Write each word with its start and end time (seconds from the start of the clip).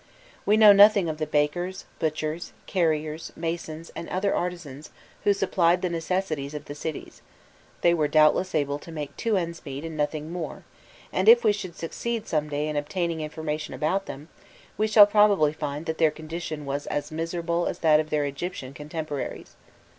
We 0.47 0.57
know 0.57 0.73
nothing 0.73 1.09
of 1.09 1.19
the 1.19 1.27
bakers, 1.27 1.85
butchers, 1.99 2.53
carriers, 2.65 3.31
masons, 3.35 3.91
and 3.95 4.09
other 4.09 4.33
artisans 4.33 4.89
who 5.25 5.31
supplied 5.31 5.83
the 5.83 5.91
necessities 5.91 6.55
of 6.55 6.65
the 6.65 6.73
cities: 6.73 7.21
they 7.81 7.93
were 7.93 8.07
doubtless 8.07 8.55
able 8.55 8.79
to 8.79 8.91
make 8.91 9.15
two 9.15 9.37
ends 9.37 9.63
meet 9.63 9.85
and 9.85 9.95
nothing 9.95 10.31
more, 10.33 10.63
and 11.13 11.29
if 11.29 11.43
we 11.43 11.51
should 11.51 11.75
succeed 11.75 12.27
some 12.27 12.49
day 12.49 12.67
in 12.67 12.77
obtaining 12.77 13.21
information 13.21 13.75
about 13.75 14.07
them, 14.07 14.29
we 14.75 14.87
shall 14.87 15.05
probably 15.05 15.53
find 15.53 15.85
that 15.85 15.99
their 15.99 16.09
condition 16.09 16.65
was 16.65 16.87
as 16.87 17.11
miserable 17.11 17.67
as 17.67 17.77
that 17.77 17.99
of 17.99 18.09
their 18.09 18.25
Egyptian 18.25 18.73
contemporaries. 18.73 19.55